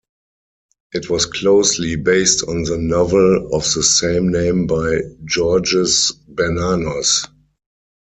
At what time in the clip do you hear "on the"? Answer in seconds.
2.47-2.79